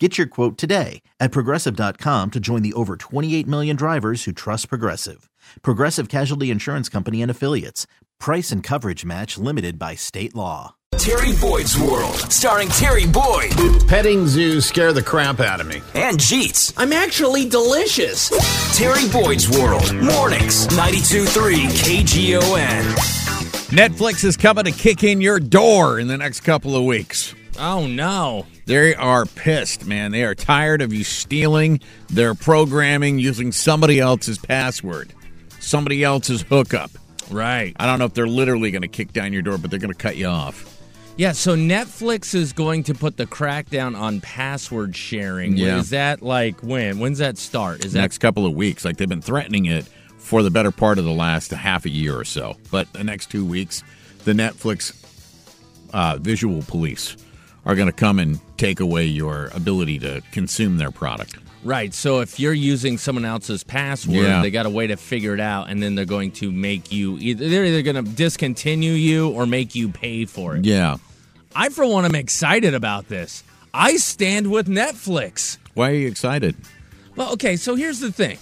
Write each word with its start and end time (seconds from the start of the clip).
Get 0.00 0.18
your 0.18 0.26
quote 0.26 0.58
today 0.58 1.02
at 1.20 1.30
progressive.com 1.30 2.32
to 2.32 2.40
join 2.40 2.62
the 2.62 2.72
over 2.72 2.96
28 2.96 3.46
million 3.46 3.76
drivers 3.76 4.24
who 4.24 4.32
trust 4.32 4.68
Progressive. 4.68 5.30
Progressive 5.62 6.08
Casualty 6.08 6.50
Insurance 6.50 6.88
Company 6.88 7.22
and 7.22 7.30
Affiliates. 7.30 7.86
Price 8.18 8.50
and 8.50 8.60
coverage 8.60 9.04
match 9.04 9.38
limited 9.38 9.78
by 9.78 9.94
state 9.94 10.34
law. 10.34 10.74
Terry 10.98 11.32
Boyd's 11.40 11.78
World, 11.78 12.16
starring 12.32 12.68
Terry 12.68 13.06
Boyd 13.06 13.52
Petting 13.88 14.26
zoos 14.26 14.64
scare 14.64 14.92
the 14.92 15.02
crap 15.02 15.38
out 15.40 15.60
of 15.60 15.66
me. 15.68 15.82
and 15.94 16.18
Jeets. 16.18 16.72
I'm 16.76 16.92
actually 16.92 17.48
delicious. 17.48 18.30
Terry 18.76 19.08
Boyd's 19.10 19.48
World, 19.48 19.94
mornings, 19.94 20.66
92.3 20.68 21.66
KGON. 21.66 22.82
Netflix 23.70 24.24
is 24.24 24.36
coming 24.36 24.64
to 24.64 24.72
kick 24.72 25.04
in 25.04 25.20
your 25.20 25.38
door 25.40 25.98
in 26.00 26.08
the 26.08 26.16
next 26.16 26.40
couple 26.40 26.74
of 26.76 26.84
weeks. 26.84 27.34
Oh 27.58 27.86
no. 27.86 28.46
They 28.66 28.94
are 28.94 29.26
pissed, 29.26 29.86
man. 29.86 30.12
They 30.12 30.24
are 30.24 30.34
tired 30.34 30.82
of 30.82 30.92
you 30.92 31.04
stealing 31.04 31.80
their 32.08 32.34
programming 32.34 33.18
using 33.18 33.52
somebody 33.52 34.00
else's 34.00 34.38
password, 34.38 35.12
somebody 35.60 36.02
else's 36.02 36.42
hookup. 36.42 36.90
Right. 37.30 37.74
I 37.78 37.86
don't 37.86 37.98
know 37.98 38.04
if 38.04 38.14
they're 38.14 38.26
literally 38.26 38.70
going 38.70 38.82
to 38.82 38.88
kick 38.88 39.12
down 39.12 39.32
your 39.32 39.42
door, 39.42 39.58
but 39.58 39.70
they're 39.70 39.80
going 39.80 39.92
to 39.92 39.98
cut 39.98 40.16
you 40.16 40.26
off. 40.26 40.70
Yeah, 41.16 41.30
so 41.30 41.54
Netflix 41.56 42.34
is 42.34 42.52
going 42.52 42.82
to 42.84 42.94
put 42.94 43.16
the 43.16 43.26
crackdown 43.26 43.96
on 43.96 44.20
password 44.20 44.96
sharing. 44.96 45.56
Yeah. 45.56 45.78
Is 45.78 45.90
that 45.90 46.22
like 46.22 46.60
when? 46.60 46.98
When's 46.98 47.18
that 47.18 47.38
start? 47.38 47.84
Is 47.84 47.92
that 47.92 48.00
next 48.00 48.18
couple 48.18 48.46
of 48.46 48.54
weeks. 48.54 48.84
Like 48.84 48.96
they've 48.96 49.08
been 49.08 49.22
threatening 49.22 49.66
it 49.66 49.88
for 50.18 50.42
the 50.42 50.50
better 50.50 50.72
part 50.72 50.98
of 50.98 51.04
the 51.04 51.12
last 51.12 51.52
half 51.52 51.84
a 51.84 51.90
year 51.90 52.18
or 52.18 52.24
so. 52.24 52.56
But 52.72 52.92
the 52.94 53.04
next 53.04 53.30
two 53.30 53.44
weeks, 53.44 53.84
the 54.24 54.32
Netflix 54.32 54.92
uh, 55.92 56.18
visual 56.20 56.62
police 56.62 57.16
are 57.66 57.74
going 57.74 57.86
to 57.86 57.92
come 57.92 58.18
and 58.18 58.38
take 58.58 58.80
away 58.80 59.04
your 59.04 59.50
ability 59.54 59.98
to 60.00 60.22
consume 60.32 60.76
their 60.76 60.90
product. 60.90 61.36
right? 61.62 61.94
So 61.94 62.20
if 62.20 62.38
you're 62.38 62.52
using 62.52 62.98
someone 62.98 63.24
else's 63.24 63.64
password, 63.64 64.16
Yeah. 64.16 64.42
they 64.42 64.50
got 64.50 64.66
a 64.66 64.70
way 64.70 64.86
to 64.88 64.96
figure 64.98 65.32
it 65.32 65.40
out, 65.40 65.70
and 65.70 65.82
then 65.82 65.94
they're 65.94 66.04
going 66.04 66.32
to 66.32 66.52
make 66.52 66.92
you 66.92 67.16
either 67.18 67.48
they're 67.48 67.64
either 67.64 67.80
going 67.80 68.04
to 68.04 68.10
discontinue 68.10 68.92
you 68.92 69.30
or 69.30 69.46
make 69.46 69.74
you 69.74 69.88
pay 69.88 70.26
for 70.26 70.56
it. 70.56 70.66
Yeah. 70.66 70.98
I, 71.56 71.70
for 71.70 71.86
one, 71.86 72.04
am 72.04 72.14
excited 72.14 72.74
about 72.74 73.08
this. 73.08 73.42
I 73.72 73.96
stand 73.96 74.50
with 74.50 74.66
Netflix. 74.66 75.56
Why 75.72 75.90
are 75.90 75.94
you 75.94 76.06
excited? 76.06 76.54
Well, 77.16 77.32
okay, 77.32 77.56
so 77.56 77.76
here's 77.76 78.00
the 78.00 78.12
thing. 78.12 78.36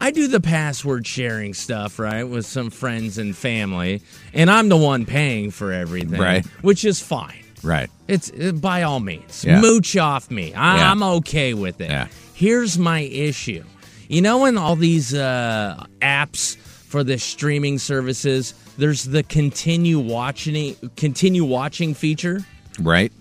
I 0.00 0.10
do 0.10 0.28
the 0.28 0.40
password 0.40 1.06
sharing 1.06 1.54
stuff, 1.54 1.98
right, 1.98 2.24
with 2.24 2.44
some 2.44 2.68
friends 2.70 3.16
and 3.18 3.34
family, 3.36 4.02
and 4.34 4.50
I'm 4.50 4.68
the 4.68 4.76
one 4.76 5.06
paying 5.06 5.50
for 5.50 5.72
everything, 5.72 6.20
Right. 6.20 6.44
Which 6.60 6.84
is 6.84 7.00
fine. 7.00 7.42
Right. 7.62 7.90
It's 8.06 8.30
uh, 8.30 8.52
by 8.52 8.82
all 8.82 9.00
means, 9.00 9.44
Yeah. 9.44 9.60
mooch 9.60 9.96
off 9.96 10.30
me. 10.30 10.54
I, 10.54 10.76
Yeah. 10.78 10.90
I'm 10.90 11.02
okay 11.02 11.54
with 11.54 11.80
it. 11.80 11.90
Yeah. 11.90 12.08
Here's 12.34 12.78
my 12.78 13.00
issue. 13.00 13.64
You 14.08 14.22
know, 14.22 14.44
in 14.46 14.56
all 14.56 14.76
these 14.76 15.12
uh, 15.14 15.84
apps 16.00 16.56
for 16.56 17.04
the 17.04 17.18
streaming 17.18 17.78
services, 17.78 18.54
there's 18.78 19.04
the 19.04 19.22
continue 19.22 19.98
watching 19.98 20.76
continue 20.96 21.44
watching 21.44 21.94
feature. 21.94 22.40
Right. 22.80 23.12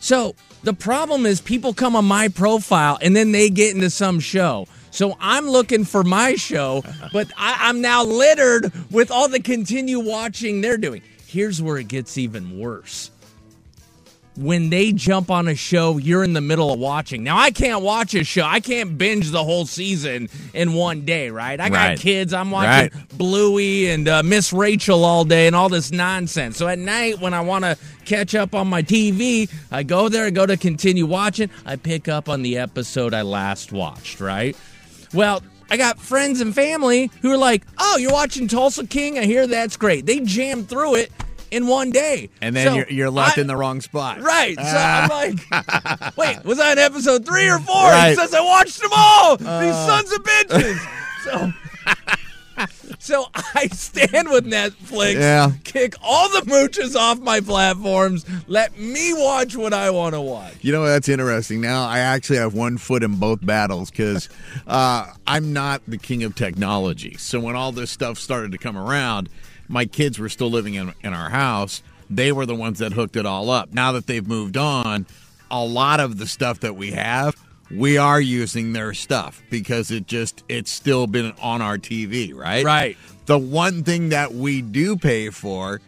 So 0.00 0.34
the 0.64 0.72
problem 0.74 1.24
is 1.26 1.40
people 1.40 1.72
come 1.74 1.94
on 1.94 2.04
my 2.06 2.28
profile 2.28 2.98
and 3.00 3.14
then 3.14 3.32
they 3.32 3.50
get 3.50 3.74
into 3.74 3.90
some 3.90 4.18
show. 4.20 4.66
So 4.90 5.16
I'm 5.20 5.48
looking 5.48 5.84
for 5.84 6.04
my 6.04 6.36
show, 6.36 6.82
but 7.12 7.30
I, 7.36 7.68
I'm 7.68 7.80
now 7.80 8.04
littered 8.04 8.72
with 8.90 9.10
all 9.10 9.28
the 9.28 9.40
continue 9.40 10.00
watching 10.00 10.60
they're 10.60 10.76
doing. 10.78 11.02
Here's 11.26 11.60
where 11.60 11.78
it 11.78 11.88
gets 11.88 12.16
even 12.16 12.58
worse. 12.58 13.10
When 14.36 14.68
they 14.68 14.90
jump 14.90 15.30
on 15.30 15.46
a 15.46 15.54
show, 15.54 15.96
you're 15.96 16.24
in 16.24 16.32
the 16.32 16.40
middle 16.40 16.72
of 16.72 16.80
watching. 16.80 17.22
Now 17.22 17.38
I 17.38 17.52
can't 17.52 17.82
watch 17.82 18.14
a 18.14 18.24
show. 18.24 18.42
I 18.44 18.58
can't 18.58 18.98
binge 18.98 19.30
the 19.30 19.44
whole 19.44 19.64
season 19.64 20.28
in 20.52 20.72
one 20.74 21.02
day, 21.02 21.30
right? 21.30 21.60
I 21.60 21.68
got 21.68 21.74
Right. 21.90 21.98
kids. 22.00 22.32
I'm 22.34 22.50
watching 22.50 22.90
Right. 22.98 23.08
Bluey 23.16 23.90
and 23.90 24.08
uh, 24.08 24.24
Miss 24.24 24.52
Rachel 24.52 25.04
all 25.04 25.24
day 25.24 25.46
and 25.46 25.54
all 25.54 25.68
this 25.68 25.92
nonsense. 25.92 26.56
So 26.56 26.66
at 26.66 26.80
night, 26.80 27.20
when 27.20 27.32
I 27.32 27.42
want 27.42 27.64
to 27.64 27.76
catch 28.06 28.34
up 28.34 28.56
on 28.56 28.66
my 28.66 28.82
TV, 28.82 29.48
I 29.70 29.84
go 29.84 30.08
there, 30.08 30.26
I 30.26 30.30
go 30.30 30.46
to 30.46 30.56
continue 30.56 31.06
watching, 31.06 31.48
I 31.64 31.76
pick 31.76 32.08
up 32.08 32.28
on 32.28 32.42
the 32.42 32.58
episode 32.58 33.14
I 33.14 33.22
last 33.22 33.70
watched, 33.70 34.20
right? 34.20 34.56
Well, 35.12 35.44
I 35.70 35.76
got 35.76 36.00
friends 36.00 36.40
and 36.40 36.52
family 36.52 37.08
who 37.22 37.30
are 37.32 37.36
like, 37.38 37.62
oh, 37.78 37.98
you're 37.98 38.12
watching 38.12 38.48
Tulsa 38.48 38.84
King? 38.86 39.16
I 39.16 39.26
hear 39.26 39.46
that's 39.46 39.76
great. 39.76 40.06
They 40.06 40.18
jammed 40.20 40.68
through 40.68 40.96
it 40.96 41.12
in 41.50 41.66
one 41.66 41.90
day. 41.90 42.30
And 42.40 42.54
then 42.54 42.66
So 42.68 42.74
you're, 42.74 42.90
you're 42.90 43.10
left 43.10 43.38
I- 43.38 43.42
in 43.42 43.46
the 43.46 43.56
wrong 43.56 43.80
spot. 43.80 44.20
Right. 44.20 44.56
So 44.56 44.62
I'm 44.62 45.08
like, 45.08 46.16
wait, 46.16 46.44
was 46.44 46.58
I 46.60 46.72
in 46.72 46.78
episode 46.78 47.24
three 47.26 47.48
or 47.48 47.58
four? 47.58 47.74
Right. 47.74 48.16
Says 48.16 48.34
I 48.34 48.40
watched 48.40 48.80
them 48.80 48.90
all. 48.94 49.36
These 49.36 49.74
sons 49.74 50.12
of 50.12 50.22
bitches. 50.22 50.78
so, 51.24 51.52
so 52.98 53.26
I 53.54 53.66
stand 53.68 54.30
with 54.30 54.46
Netflix. 54.46 55.14
Yeah. 55.14 55.52
Kick 55.64 55.94
all 56.02 56.28
the 56.30 56.42
mooches 56.50 56.94
off 56.96 57.18
my 57.20 57.40
platforms. 57.40 58.24
Let 58.46 58.78
me 58.78 59.12
watch 59.12 59.56
what 59.56 59.72
I 59.72 59.90
want 59.90 60.14
to 60.14 60.20
watch. 60.20 60.54
You 60.62 60.72
know 60.72 60.84
that's 60.84 61.08
interesting. 61.08 61.60
Now 61.60 61.86
I 61.86 61.98
actually 61.98 62.38
have 62.38 62.54
one 62.54 62.78
foot 62.78 63.02
in 63.02 63.16
both 63.16 63.44
battles 63.44 63.90
because 63.90 64.28
uh, 64.66 65.12
I'm 65.26 65.52
not 65.52 65.82
the 65.88 65.98
king 65.98 66.22
of 66.24 66.34
technology. 66.34 67.16
So 67.18 67.40
when 67.40 67.56
all 67.56 67.72
this 67.72 67.90
stuff 67.90 68.18
started 68.18 68.52
to 68.52 68.58
come 68.58 68.76
around, 68.76 69.28
my 69.68 69.84
kids 69.86 70.18
were 70.18 70.28
still 70.28 70.50
living 70.50 70.74
in, 70.74 70.92
in 71.02 71.12
our 71.14 71.30
house. 71.30 71.82
They 72.10 72.32
were 72.32 72.46
the 72.46 72.54
ones 72.54 72.78
that 72.80 72.92
hooked 72.92 73.16
it 73.16 73.26
all 73.26 73.50
up. 73.50 73.72
Now 73.72 73.92
that 73.92 74.06
they've 74.06 74.26
moved 74.26 74.56
on, 74.56 75.06
a 75.50 75.64
lot 75.64 76.00
of 76.00 76.18
the 76.18 76.26
stuff 76.26 76.60
that 76.60 76.76
we 76.76 76.90
have, 76.92 77.34
we 77.70 77.96
are 77.96 78.20
using 78.20 78.72
their 78.72 78.92
stuff 78.94 79.42
because 79.50 79.90
it 79.90 80.06
just 80.06 80.44
it's 80.48 80.70
still 80.70 81.06
been 81.06 81.32
on 81.40 81.62
our 81.62 81.78
TV, 81.78 82.34
right? 82.34 82.64
Right. 82.64 82.96
The 83.26 83.38
one 83.38 83.82
thing 83.84 84.10
that 84.10 84.34
we 84.34 84.60
do 84.60 84.96
pay 84.96 85.30
for 85.30 85.80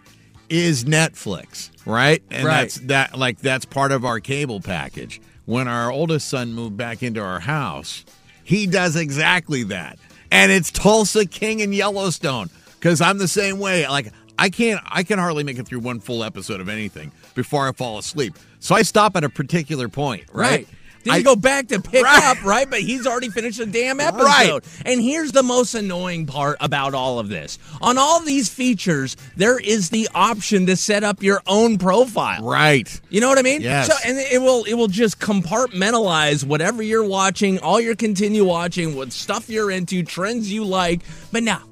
is 0.48 0.84
Netflix, 0.84 1.70
right? 1.84 2.22
And 2.30 2.44
Right. 2.46 2.62
that's 2.62 2.76
that 2.86 3.18
like 3.18 3.40
that's 3.40 3.64
part 3.66 3.92
of 3.92 4.04
our 4.04 4.20
cable 4.20 4.60
package. 4.60 5.20
When 5.44 5.68
our 5.68 5.92
oldest 5.92 6.28
son 6.28 6.54
moved 6.54 6.76
back 6.76 7.02
into 7.02 7.20
our 7.20 7.40
house, 7.40 8.04
he 8.42 8.66
does 8.66 8.96
exactly 8.96 9.62
that. 9.64 9.98
And 10.30 10.50
it's 10.50 10.70
Tulsa 10.70 11.26
King 11.26 11.62
and 11.62 11.74
Yellowstone 11.74 12.48
cuz 12.90 13.00
I'm 13.00 13.18
the 13.18 13.28
same 13.28 13.58
way. 13.58 13.86
Like 13.88 14.12
I 14.38 14.50
can't 14.50 14.80
I 14.86 15.02
can 15.02 15.18
hardly 15.18 15.44
make 15.44 15.58
it 15.58 15.66
through 15.66 15.80
one 15.80 16.00
full 16.00 16.22
episode 16.22 16.60
of 16.60 16.68
anything 16.68 17.12
before 17.34 17.68
I 17.68 17.72
fall 17.72 17.98
asleep. 17.98 18.34
So 18.60 18.74
I 18.74 18.82
stop 18.82 19.16
at 19.16 19.24
a 19.24 19.28
particular 19.28 19.88
point, 19.88 20.24
right? 20.32 20.68
Then 21.04 21.14
I 21.14 21.18
you 21.18 21.22
go 21.24 21.36
back 21.36 21.68
to 21.68 21.80
pick 21.80 22.02
Right. 22.02 22.24
up, 22.24 22.44
right? 22.44 22.68
But 22.68 22.80
he's 22.80 23.06
already 23.06 23.28
finished 23.30 23.58
the 23.58 23.66
damn 23.66 24.00
episode. 24.00 24.24
Right. 24.24 24.60
And 24.84 25.00
here's 25.00 25.30
the 25.30 25.44
most 25.44 25.74
annoying 25.76 26.26
part 26.26 26.56
about 26.60 26.94
all 26.94 27.20
of 27.20 27.28
this. 27.28 27.60
On 27.80 27.96
all 27.96 28.18
these 28.20 28.48
features, 28.48 29.16
there 29.36 29.56
is 29.56 29.90
the 29.90 30.08
option 30.16 30.66
to 30.66 30.74
set 30.74 31.04
up 31.04 31.22
your 31.22 31.42
own 31.46 31.78
profile. 31.78 32.42
Right. 32.42 32.88
You 33.08 33.20
know 33.20 33.28
what 33.28 33.38
I 33.38 33.42
mean? 33.42 33.60
Yes. 33.60 33.86
So 33.86 33.94
and 34.04 34.18
it 34.18 34.42
will 34.42 34.64
it 34.64 34.74
will 34.74 34.88
just 34.88 35.20
compartmentalize 35.20 36.44
whatever 36.44 36.82
you're 36.82 37.04
watching, 37.04 37.58
all 37.60 37.80
your 37.80 37.94
continue 37.94 38.44
watching, 38.44 38.96
what 38.96 39.12
stuff 39.12 39.48
you're 39.48 39.70
into, 39.70 40.02
trends 40.02 40.50
you 40.52 40.64
like. 40.64 41.02
But 41.30 41.42
now 41.44 41.62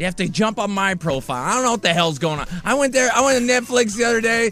they 0.00 0.06
have 0.06 0.16
to 0.16 0.30
jump 0.30 0.58
on 0.58 0.70
my 0.70 0.94
profile. 0.94 1.44
I 1.44 1.52
don't 1.52 1.62
know 1.62 1.72
what 1.72 1.82
the 1.82 1.92
hell's 1.92 2.18
going 2.18 2.40
on. 2.40 2.48
I 2.64 2.72
went 2.72 2.94
there. 2.94 3.10
I 3.14 3.22
went 3.22 3.38
to 3.38 3.52
Netflix 3.52 3.98
the 3.98 4.04
other 4.04 4.22
day. 4.22 4.50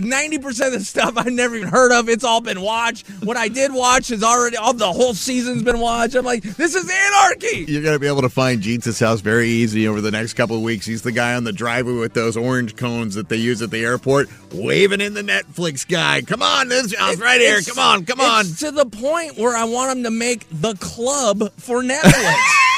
Ninety 0.00 0.38
percent 0.38 0.72
of 0.72 0.80
the 0.80 0.84
stuff 0.86 1.12
I've 1.18 1.30
never 1.30 1.56
even 1.56 1.68
heard 1.68 1.92
of. 1.92 2.08
It's 2.08 2.24
all 2.24 2.40
been 2.40 2.62
watched. 2.62 3.06
What 3.22 3.36
I 3.36 3.48
did 3.48 3.74
watch 3.74 4.10
is 4.10 4.24
already 4.24 4.56
all 4.56 4.72
the 4.72 4.90
whole 4.90 5.12
season's 5.12 5.62
been 5.62 5.78
watched. 5.78 6.14
I'm 6.14 6.24
like, 6.24 6.42
this 6.42 6.74
is 6.74 6.90
anarchy. 6.90 7.70
You're 7.70 7.82
going 7.82 7.96
to 7.96 7.98
be 7.98 8.06
able 8.06 8.22
to 8.22 8.30
find 8.30 8.62
Jeets' 8.62 8.98
house 8.98 9.20
very 9.20 9.50
easy 9.50 9.86
over 9.86 10.00
the 10.00 10.10
next 10.10 10.32
couple 10.32 10.56
of 10.56 10.62
weeks. 10.62 10.86
He's 10.86 11.02
the 11.02 11.12
guy 11.12 11.34
on 11.34 11.44
the 11.44 11.52
driveway 11.52 11.92
with 11.92 12.14
those 12.14 12.38
orange 12.38 12.74
cones 12.74 13.14
that 13.14 13.28
they 13.28 13.36
use 13.36 13.60
at 13.60 13.70
the 13.70 13.84
airport, 13.84 14.30
waving 14.54 15.02
in 15.02 15.12
the 15.12 15.20
Netflix 15.20 15.86
guy. 15.86 16.22
Come 16.22 16.40
on, 16.40 16.68
this 16.68 16.94
house 16.94 17.18
right 17.18 17.42
here. 17.42 17.60
Come 17.60 17.78
on, 17.78 18.06
come 18.06 18.22
on. 18.22 18.46
It's 18.46 18.60
to 18.60 18.70
the 18.70 18.86
point 18.86 19.36
where 19.36 19.54
I 19.54 19.64
want 19.64 19.98
him 19.98 20.04
to 20.04 20.10
make 20.10 20.46
the 20.50 20.74
club 20.76 21.52
for 21.58 21.82
Netflix. 21.82 22.64